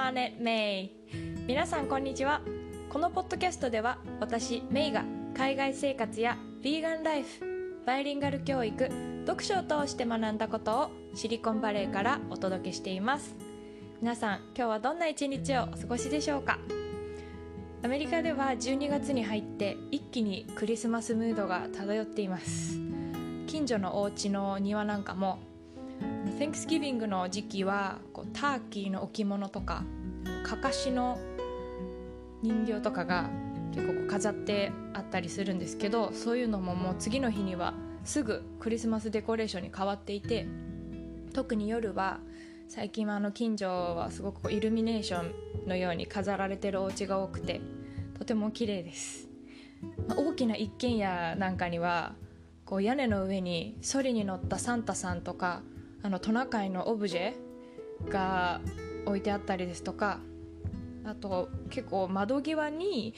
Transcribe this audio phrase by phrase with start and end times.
[0.00, 0.88] Planet May
[1.46, 2.40] 皆さんこんにちは。
[2.88, 5.04] このポッドキャストでは私メイが
[5.36, 8.88] 海外生活やヴィーガンライフバイリンガル教育
[9.26, 13.36] 読書を通して学んだことをシリコンバレーからお届けしています。
[14.00, 16.58] 皆さん今日はどんな一日をお過ごしでしょうか？
[17.84, 22.78] アメリカでは12月に入って一気にクリスマスムードが漂っています。
[23.46, 25.40] 近所のお家の庭なんかも
[26.38, 29.84] Thanksgiving の時期はこうターキーの置物とか
[30.44, 31.18] かかしの
[32.42, 33.30] 人形とかが
[33.74, 37.74] 結構飾ってあったりするんですけどそういうのももう次の日には
[38.04, 40.46] すぐクリスマスデコレーションに変わっていて
[41.32, 42.18] 特に夜は
[42.68, 47.60] 最近はあの近所はすごくイルミネーションのように飾られてるお家が多くて
[48.18, 49.28] とても綺麗です、
[50.08, 52.14] まあ、大きな一軒家なんかには
[52.64, 55.62] こう屋根の上にソリに乗ったサンタさんとか
[56.02, 57.34] あのトナカイのオブジェ
[58.10, 58.60] が
[59.06, 60.20] 置いてあったりですとか
[61.04, 63.14] あと結構窓際に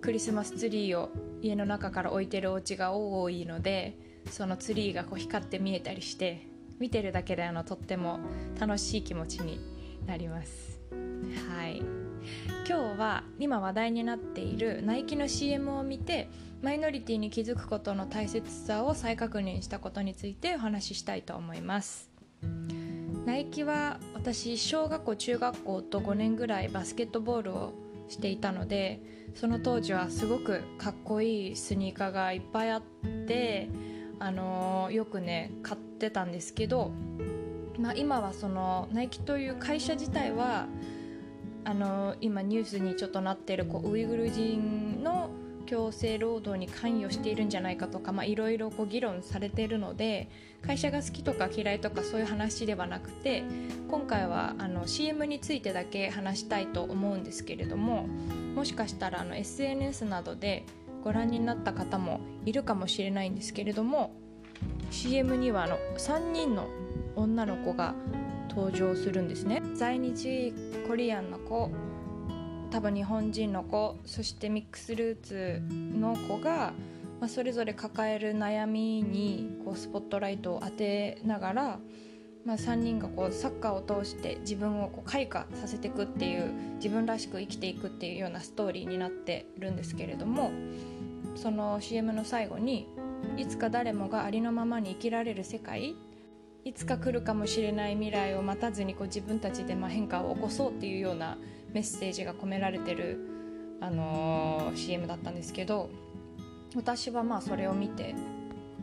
[0.00, 1.10] クリスマスツリーを
[1.42, 3.98] 家の中から置いてるお家が多いので
[4.30, 6.46] そのツリーがこう光って見えたりして
[6.78, 8.20] 見てるだけであのとっても
[8.58, 9.60] 楽しい気持ちに
[10.06, 10.80] なります。
[11.48, 12.05] はい。
[12.68, 16.28] 今日は今話題になっているナイキの CM を見て
[16.62, 22.10] マイノリティに気づくことの大切さを再確認したことについてお話ししたいと思います。
[23.26, 27.72] ナイキは私小学校中学校と5年ぐらいバスケットボールを
[28.08, 29.00] していたので
[29.34, 32.82] その当時はすごくかっこいいスニーカーがいっぱいあっ
[33.26, 33.68] て
[34.18, 36.92] あのー、よくね買ってたんですけど、
[37.78, 40.66] まあ、今はそのナイキという会社自体は
[41.66, 45.30] あの、今ニュースにちょっとなってるこうウイグル人の
[45.66, 50.30] 強制労働に関与しているんじゃないかとかいろいろ議論されているので
[50.64, 53.42] 会社が好きとか嫌いとかそういう話ではなくて
[53.90, 58.06] 今回はあの CM についてだけ話したいと思うんですけれども
[58.54, 60.64] もしかしたらあの SNS などで
[61.04, 64.14] ご覧になった方もいるかもしれないんですけれども
[64.90, 66.68] CM にはあの3人の
[67.16, 67.94] 女の子が
[68.48, 69.62] 登場するんですね。
[69.74, 70.52] 在日
[70.88, 71.70] コリアンの子
[72.70, 76.74] 多分日本人の子そしてミックスルーツの子が、
[77.20, 81.78] まあ、それぞれ抱える悩みにこうスポットライトを当てながら、
[82.44, 90.50] まあ、3人がこうサッカーを通して自分をこう開花させていくっていう自分らしく生きていくっていうようなストーリーになってるんですけれども
[91.34, 92.88] その CM の最後に
[93.36, 95.96] いつか誰もがありのままに生きられる世界
[96.66, 101.38] いつか来るかもしれない未来を待たずにこう自分たちでま変化を起こそうっていうような
[101.72, 103.20] メッセージが込められてる、
[103.80, 105.90] あのー、CM だったんですけど
[106.74, 108.16] 私はまあそれを見て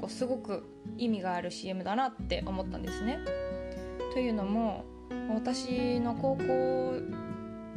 [0.00, 0.62] こうすごく
[0.96, 3.18] 意味がある CM だなって思ったんですね。
[4.12, 4.84] というのも
[5.34, 6.94] 私の高校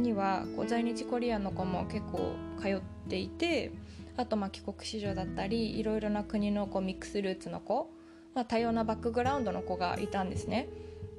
[0.00, 3.70] にはこう在日コリアンの子も結構通っていて
[4.16, 7.88] あとまあ帰国子女だったりいろいろな国のこうミックスルーツの子、
[8.34, 10.68] まあ、多様なバックグラウンドの子がいたんですね。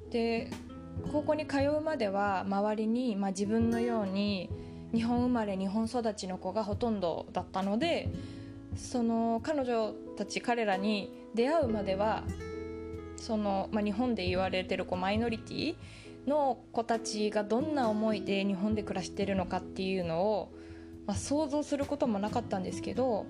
[0.09, 0.49] で
[1.11, 4.49] 高校に通うまでは周りに、まあ、自分のように
[4.93, 8.09] 日本生まれ日本育ちの子がほとんどだったので
[8.75, 12.23] その彼女たち彼らに出会うまでは
[13.17, 15.75] その、まあ、日本で言われてるこうマイノリティ
[16.27, 20.51] の子たちがどんな思いで日本で暮らしてるのかっていうのを、
[21.07, 23.25] まあ、想像することもなかったんですけど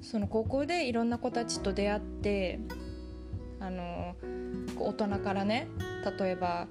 [0.00, 2.60] その高校でいろんな子たちと出会って
[3.60, 4.14] あの
[4.76, 5.68] 大人からね
[6.18, 6.66] 例えば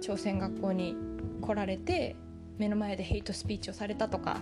[0.00, 0.96] 朝鮮学校に
[1.40, 2.16] 来られて
[2.58, 4.40] 目の前でヘイトスピーチをされたとか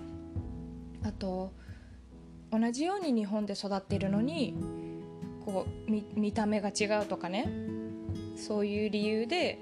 [1.03, 1.53] あと
[2.51, 4.55] 同じように日本で育っているのに
[5.45, 7.51] こう見た目が違うとかね
[8.37, 9.59] そういう理由で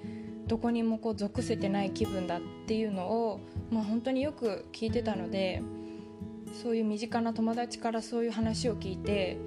[0.46, 3.40] どこにもこう属せてない気分だっていうのを、
[3.70, 5.62] まあ、本当によく聞いてたので
[6.62, 9.38] そういう身近な友達からそういう話を聞いて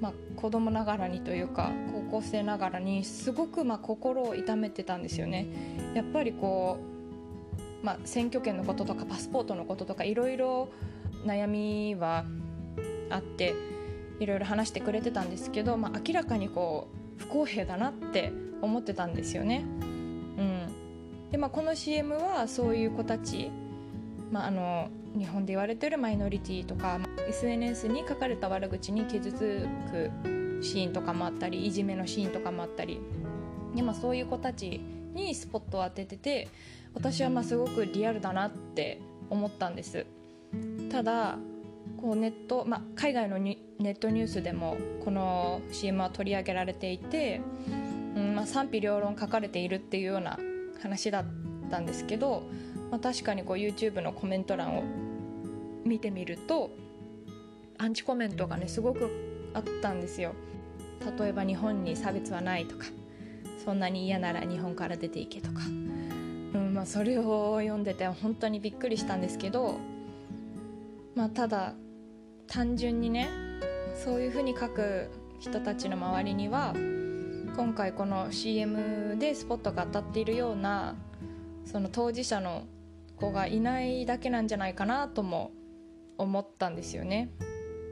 [0.00, 5.46] まあ、子供ながらにというか高校生ながらにすごくまあ心を痛めてたんですよね。
[5.94, 6.78] やっぱりこ
[7.82, 10.68] う、まあ、選挙権のこととかパスポートのこととかいろいろ
[11.24, 12.24] 悩みは
[13.10, 13.54] あって
[14.20, 19.64] いろいろ話してくれてたんですけど、まあ、明らかにこう不公平だなって思ってたんですよね。
[20.38, 20.68] うん
[21.30, 23.50] でまあ、この CM はそういう子たち、
[24.30, 30.10] まあ、あの日本で言われてるマイノリティとか SNS に書かれた悪口に傷つく
[30.62, 33.00] シーンとかもあったりいじめのシーンとかもあったり
[33.74, 34.80] で、まあ、そういう子たち
[35.14, 36.48] にスポットを当ててて
[36.94, 39.00] 私はまあすごくリアルだなって
[39.30, 40.06] 思ったんです。
[40.90, 41.38] ただ
[42.00, 47.40] こうネット、まあ、海外のネットニュースでもこの CM は取り上げられていて、
[48.16, 50.38] うんまあ、賛否両論書かれているっていうような
[50.80, 51.24] 話だっ
[51.68, 52.42] ったんですけど、
[52.90, 54.82] まあ、確かにこう YouTube のコメント欄を
[55.84, 56.70] 見てみると
[57.78, 60.34] アンチコメントがねすごくあったんですよ。
[61.18, 62.86] 例えば日本に差別はないとか
[63.64, 69.78] そんなに嫌なら日本から出ていけとか、うんまあ、それを読んでて本当にびっくりしたんですけど、
[71.14, 71.74] まあ、ただ
[72.48, 73.28] 単純にね
[73.94, 75.08] そういうふうに書く
[75.38, 76.74] 人たちの周りには
[77.56, 80.96] 今回この CM でスポットが当たっているような
[81.64, 82.64] その当事者の
[83.18, 85.52] 子がいないだけなんじゃないかなとも
[86.16, 87.30] 思ったんですよね。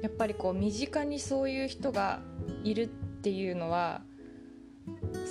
[0.02, 2.20] やっぱりこう身近にそういう人が
[2.64, 4.02] いるっていうのは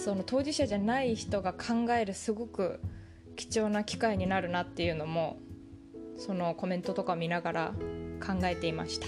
[0.03, 2.79] その当事者じゃない人が考えるすごく
[3.35, 5.37] 貴重な機会になるなっていうのも
[6.17, 7.73] そのコメントとか見ながら
[8.25, 9.07] 考えていました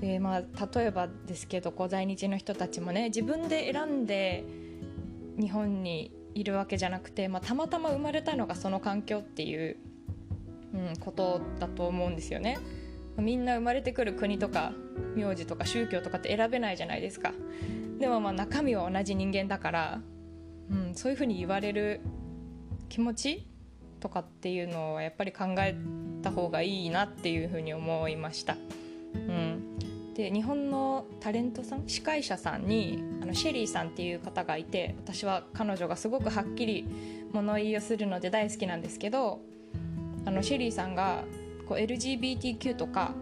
[0.00, 4.44] でまあ例えばですけどこう在日の人たちもね自分で選んで
[5.38, 9.76] 日本にいるわけじゃなくて、まあ、たまたま生まれたのがその環境っていう、
[10.74, 12.58] うん、ことだと思うんですよね。
[13.16, 14.72] みんな生まれてくる国とか
[15.14, 17.32] 名字とか宗教とかって選べないじゃないですか。
[17.98, 20.00] でもまあ中身は同じ人間だから、
[20.70, 22.00] うん、そういうふうに言われる
[22.88, 23.46] 気持ち
[24.00, 25.76] とかっていうのはやっぱり考え
[26.22, 28.56] た方がいいなっていうふうに思いました。
[29.14, 29.43] うん、
[30.14, 36.86] で日本のタレントさん司会者さんにあのシェリーさんっていう方がいて私は彼女がすごくはっきり
[37.32, 39.40] 物言いをするので大好きなんですけど
[40.24, 41.24] あのシェリーさんが
[41.68, 43.12] こう LGBTQ とか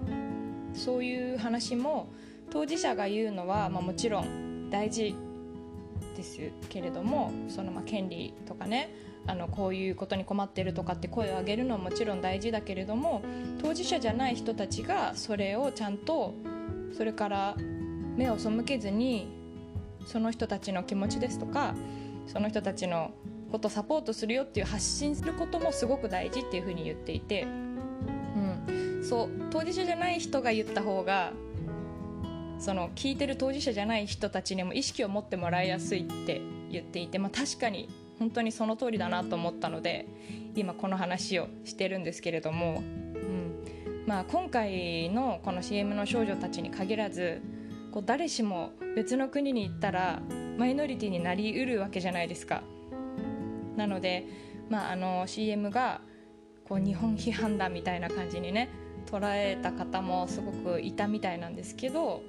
[0.75, 2.09] そういう話も
[2.51, 5.15] 当事者が言うのは、まあ、もちろん大事
[6.15, 6.39] です
[6.69, 8.95] けれどもそのまあ権利とかね
[9.27, 13.23] あのこういうことに困ってるとかって声を上げるのはもちろん大事だけれども
[13.63, 16.35] 当事者じゃない人たちがそれをちゃんと
[16.97, 17.57] それから
[18.17, 19.29] 目を背けずに
[20.07, 21.75] その人たちの気持ちですとか
[22.27, 23.13] その人たちの
[23.51, 29.03] ことをサポートするよっていう発信することもすごく大事っていうふうに言っていてうん。
[29.03, 31.33] そう当事者じゃない人が言った方が
[32.59, 36.41] その聞いてる当事者じゃない人たちにも意識を持ってもらいやすいって
[36.71, 37.89] 言っていて、まあ、確かに
[38.19, 40.07] 本当にその通りだなと思ったので
[40.55, 42.83] 今この話をしてるんですけれども、
[44.07, 47.41] まあ、今回のこの CM の少女たちに限らず
[47.93, 50.21] こう誰しも別の国に行ったら
[50.59, 52.63] マイノリティになりうるわけじゃないですか。
[53.77, 54.27] なので、
[54.69, 56.01] まあ、あの CM が
[56.65, 58.69] こう日本批判だみたいな感じにね
[59.07, 62.23] 捉えた方もすごくいたみたいなんですけど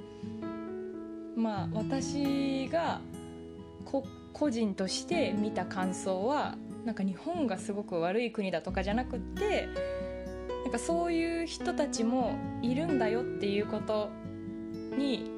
[1.35, 3.01] まあ私が
[4.33, 6.55] 個人として見た感想は
[6.85, 9.67] なんか日本がすごく悪い国だとかじゃなくって
[10.73, 14.09] かそういう人たちもいるんだよっていうこと
[14.97, 15.29] に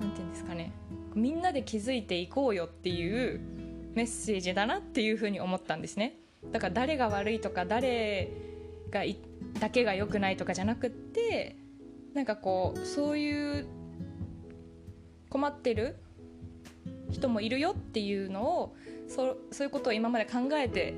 [0.00, 0.72] 何て言うんですかね
[1.14, 3.40] みんなで気づいていこうよっていう
[3.94, 6.20] メッセージだなっていうふうに思ったんですね。
[6.52, 8.30] だから誰が悪いとか誰
[8.90, 9.02] が
[9.58, 11.56] だけが良くないとかじゃなくって
[12.14, 13.66] なんかこうそういう
[15.30, 15.96] 困ってる
[17.10, 18.76] 人もいるよっていうのを
[19.08, 20.94] そそういうことを今まで考えて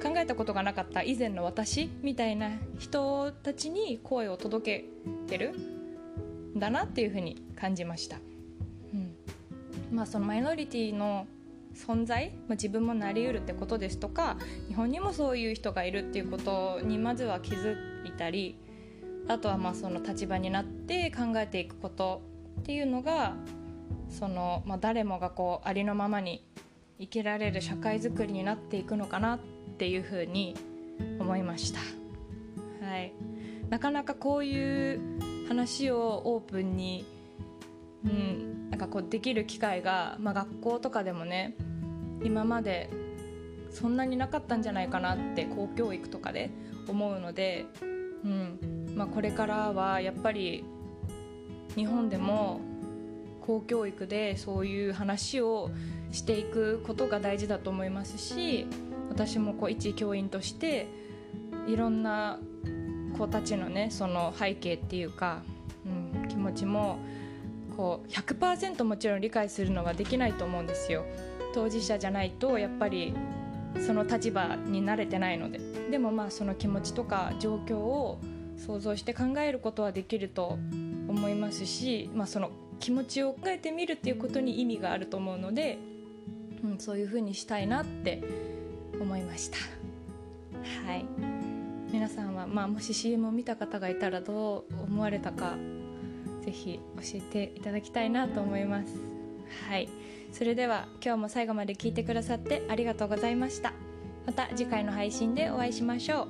[0.00, 5.54] 考えたことがなかった以前の私みたいな人たちに声を届けてる
[6.56, 8.16] んだなっていうふうに感じました、
[8.94, 9.14] うん、
[9.92, 11.26] まあそのマイノリティの
[11.74, 14.36] 存在、まあ、自分もなりうるってことですとか
[14.68, 18.58] 日本にもそういう人がいるっていうことにまずは気づいたり
[19.28, 22.22] あとはまあその立場になって考えていくこと
[22.60, 23.36] っていうのが
[24.08, 26.44] その、まあ、誰もがこうありのままに
[26.98, 30.54] 生きられる社会づくりになっていくのかなってていうふうに
[31.18, 31.80] 思いました。
[32.86, 33.14] はい、
[33.70, 35.00] なかなかこういう
[35.48, 37.06] 話をオープンに、
[38.04, 41.54] うん、なんかこうできる機会が、まあ、学校とかでもね
[42.22, 42.90] 今まで
[43.70, 46.50] そんなになかったんじゃないかなって公教育とかで
[46.86, 50.62] 思うので、うんまあ、これからはやっぱり
[51.74, 52.60] 日本でも
[53.40, 55.70] 公教育でそういう話を
[56.12, 58.66] していくことが大事だと思いますし
[59.10, 60.86] 私もこう一教員として
[61.66, 62.38] いろんな
[63.18, 65.42] 子たちのねその背景っていうか、
[65.84, 66.98] うん、気持ちも
[67.76, 71.04] こう100%もちろん理解するのはできないと思うんですよ。
[71.52, 73.12] 当事者じゃないとやっぱり
[73.84, 75.60] その立場に慣れてないので。
[75.90, 78.20] でもまあその気持ちとか状況を
[78.56, 80.58] 想像して考えることはできると
[81.08, 85.78] 思いますし、まあ、その気持ちを考えてみるっていうことに意味があると思うので、
[86.62, 88.22] うん、そういうふうにしたいなって
[89.10, 89.58] 思いました。
[90.86, 91.04] はい。
[91.92, 95.56] 皆さんは、まあ、もし CM を見た方がいたらどう思われたか
[96.44, 98.94] ぜひ教えていただきたいなと思います。
[99.68, 99.88] はい。
[100.32, 103.72] それでは今日も最後まで聞いてくださってありがとうございました。
[104.26, 106.28] また次回の配信でお会いしましょう。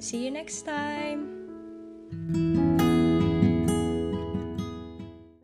[0.00, 2.67] See you next time!